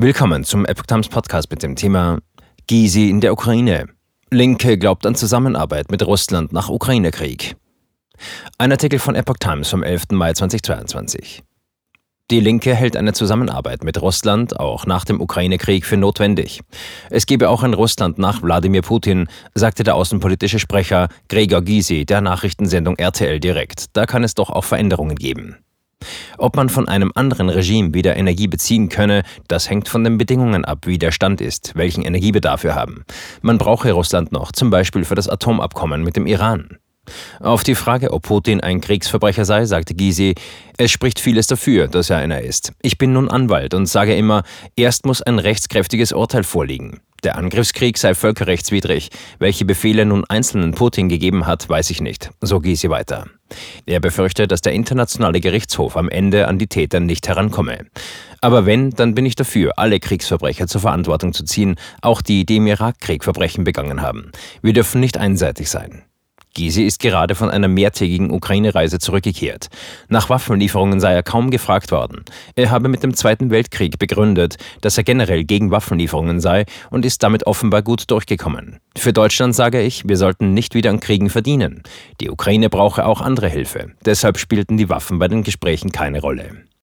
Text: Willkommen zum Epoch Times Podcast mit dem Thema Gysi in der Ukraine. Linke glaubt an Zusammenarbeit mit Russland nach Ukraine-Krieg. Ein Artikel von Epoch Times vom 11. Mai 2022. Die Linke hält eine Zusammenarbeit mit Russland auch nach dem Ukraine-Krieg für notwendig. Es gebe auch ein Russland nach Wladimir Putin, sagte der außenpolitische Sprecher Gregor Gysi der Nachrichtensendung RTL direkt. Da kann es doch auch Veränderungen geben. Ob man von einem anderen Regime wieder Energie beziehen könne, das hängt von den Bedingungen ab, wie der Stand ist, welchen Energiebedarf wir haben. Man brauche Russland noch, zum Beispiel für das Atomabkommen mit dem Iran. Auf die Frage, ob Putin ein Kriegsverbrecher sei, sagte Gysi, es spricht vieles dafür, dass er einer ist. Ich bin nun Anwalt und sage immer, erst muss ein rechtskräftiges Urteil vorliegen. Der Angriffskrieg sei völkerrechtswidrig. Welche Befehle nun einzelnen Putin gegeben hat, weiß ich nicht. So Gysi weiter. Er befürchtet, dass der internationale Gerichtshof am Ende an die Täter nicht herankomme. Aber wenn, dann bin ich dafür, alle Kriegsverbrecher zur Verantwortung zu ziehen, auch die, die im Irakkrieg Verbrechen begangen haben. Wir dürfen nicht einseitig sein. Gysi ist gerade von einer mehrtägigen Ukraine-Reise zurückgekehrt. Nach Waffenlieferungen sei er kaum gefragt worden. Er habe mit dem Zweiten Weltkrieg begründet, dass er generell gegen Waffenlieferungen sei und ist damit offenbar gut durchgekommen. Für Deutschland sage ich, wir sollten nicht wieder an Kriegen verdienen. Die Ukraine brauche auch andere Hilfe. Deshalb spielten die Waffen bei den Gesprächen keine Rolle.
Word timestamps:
Willkommen 0.00 0.44
zum 0.44 0.64
Epoch 0.64 0.86
Times 0.86 1.08
Podcast 1.08 1.50
mit 1.50 1.60
dem 1.64 1.74
Thema 1.74 2.20
Gysi 2.68 3.10
in 3.10 3.20
der 3.20 3.32
Ukraine. 3.32 3.88
Linke 4.30 4.78
glaubt 4.78 5.04
an 5.04 5.16
Zusammenarbeit 5.16 5.90
mit 5.90 6.06
Russland 6.06 6.52
nach 6.52 6.68
Ukraine-Krieg. 6.68 7.56
Ein 8.58 8.70
Artikel 8.70 9.00
von 9.00 9.16
Epoch 9.16 9.38
Times 9.40 9.68
vom 9.68 9.82
11. 9.82 10.10
Mai 10.12 10.34
2022. 10.34 11.42
Die 12.30 12.38
Linke 12.38 12.76
hält 12.76 12.96
eine 12.96 13.12
Zusammenarbeit 13.12 13.82
mit 13.82 14.00
Russland 14.00 14.60
auch 14.60 14.86
nach 14.86 15.04
dem 15.04 15.20
Ukraine-Krieg 15.20 15.84
für 15.84 15.96
notwendig. 15.96 16.60
Es 17.10 17.26
gebe 17.26 17.48
auch 17.48 17.64
ein 17.64 17.74
Russland 17.74 18.18
nach 18.18 18.40
Wladimir 18.40 18.82
Putin, 18.82 19.26
sagte 19.56 19.82
der 19.82 19.96
außenpolitische 19.96 20.60
Sprecher 20.60 21.08
Gregor 21.28 21.62
Gysi 21.62 22.06
der 22.06 22.20
Nachrichtensendung 22.20 22.96
RTL 22.98 23.40
direkt. 23.40 23.96
Da 23.96 24.06
kann 24.06 24.22
es 24.22 24.34
doch 24.34 24.50
auch 24.50 24.64
Veränderungen 24.64 25.16
geben. 25.16 25.56
Ob 26.38 26.56
man 26.56 26.68
von 26.68 26.88
einem 26.88 27.12
anderen 27.14 27.48
Regime 27.48 27.94
wieder 27.94 28.16
Energie 28.16 28.46
beziehen 28.46 28.88
könne, 28.88 29.22
das 29.48 29.68
hängt 29.68 29.88
von 29.88 30.04
den 30.04 30.18
Bedingungen 30.18 30.64
ab, 30.64 30.86
wie 30.86 30.98
der 30.98 31.10
Stand 31.10 31.40
ist, 31.40 31.72
welchen 31.74 32.02
Energiebedarf 32.02 32.62
wir 32.62 32.74
haben. 32.74 33.04
Man 33.42 33.58
brauche 33.58 33.90
Russland 33.90 34.30
noch, 34.32 34.52
zum 34.52 34.70
Beispiel 34.70 35.04
für 35.04 35.16
das 35.16 35.28
Atomabkommen 35.28 36.02
mit 36.02 36.16
dem 36.16 36.26
Iran. 36.26 36.78
Auf 37.40 37.64
die 37.64 37.74
Frage, 37.74 38.12
ob 38.12 38.22
Putin 38.24 38.60
ein 38.60 38.80
Kriegsverbrecher 38.80 39.44
sei, 39.44 39.64
sagte 39.64 39.94
Gysi, 39.94 40.34
es 40.76 40.90
spricht 40.90 41.18
vieles 41.18 41.46
dafür, 41.46 41.88
dass 41.88 42.10
er 42.10 42.18
einer 42.18 42.42
ist. 42.42 42.72
Ich 42.82 42.98
bin 42.98 43.12
nun 43.12 43.30
Anwalt 43.30 43.74
und 43.74 43.86
sage 43.86 44.14
immer, 44.14 44.42
erst 44.76 45.06
muss 45.06 45.22
ein 45.22 45.38
rechtskräftiges 45.38 46.12
Urteil 46.12 46.44
vorliegen. 46.44 47.00
Der 47.24 47.36
Angriffskrieg 47.36 47.98
sei 47.98 48.14
völkerrechtswidrig. 48.14 49.10
Welche 49.40 49.64
Befehle 49.64 50.06
nun 50.06 50.24
einzelnen 50.28 50.72
Putin 50.72 51.08
gegeben 51.08 51.46
hat, 51.46 51.68
weiß 51.68 51.90
ich 51.90 52.00
nicht. 52.00 52.30
So 52.40 52.60
Gysi 52.60 52.90
weiter. 52.90 53.26
Er 53.86 53.98
befürchtet, 53.98 54.52
dass 54.52 54.60
der 54.60 54.72
internationale 54.72 55.40
Gerichtshof 55.40 55.96
am 55.96 56.08
Ende 56.08 56.46
an 56.46 56.58
die 56.58 56.68
Täter 56.68 57.00
nicht 57.00 57.26
herankomme. 57.26 57.86
Aber 58.40 58.66
wenn, 58.66 58.90
dann 58.90 59.14
bin 59.14 59.26
ich 59.26 59.34
dafür, 59.34 59.72
alle 59.78 59.98
Kriegsverbrecher 59.98 60.68
zur 60.68 60.80
Verantwortung 60.80 61.32
zu 61.32 61.44
ziehen, 61.44 61.74
auch 62.02 62.22
die, 62.22 62.46
die 62.46 62.56
im 62.56 62.68
Irakkrieg 62.68 63.24
Verbrechen 63.24 63.64
begangen 63.64 64.00
haben. 64.00 64.30
Wir 64.62 64.72
dürfen 64.72 65.00
nicht 65.00 65.18
einseitig 65.18 65.70
sein. 65.70 66.04
Gysi 66.58 66.82
ist 66.82 66.98
gerade 66.98 67.36
von 67.36 67.50
einer 67.50 67.68
mehrtägigen 67.68 68.32
Ukraine-Reise 68.32 68.98
zurückgekehrt. 68.98 69.68
Nach 70.08 70.28
Waffenlieferungen 70.28 70.98
sei 70.98 71.12
er 71.12 71.22
kaum 71.22 71.52
gefragt 71.52 71.92
worden. 71.92 72.24
Er 72.56 72.70
habe 72.70 72.88
mit 72.88 73.04
dem 73.04 73.14
Zweiten 73.14 73.50
Weltkrieg 73.50 74.00
begründet, 74.00 74.56
dass 74.80 74.98
er 74.98 75.04
generell 75.04 75.44
gegen 75.44 75.70
Waffenlieferungen 75.70 76.40
sei 76.40 76.64
und 76.90 77.04
ist 77.04 77.22
damit 77.22 77.46
offenbar 77.46 77.82
gut 77.82 78.10
durchgekommen. 78.10 78.80
Für 78.96 79.12
Deutschland 79.12 79.54
sage 79.54 79.80
ich, 79.80 80.08
wir 80.08 80.16
sollten 80.16 80.52
nicht 80.52 80.74
wieder 80.74 80.90
an 80.90 80.98
Kriegen 80.98 81.30
verdienen. 81.30 81.84
Die 82.20 82.28
Ukraine 82.28 82.68
brauche 82.68 83.06
auch 83.06 83.20
andere 83.20 83.48
Hilfe. 83.48 83.92
Deshalb 84.04 84.36
spielten 84.36 84.76
die 84.76 84.88
Waffen 84.88 85.20
bei 85.20 85.28
den 85.28 85.44
Gesprächen 85.44 85.92
keine 85.92 86.20
Rolle. 86.20 86.67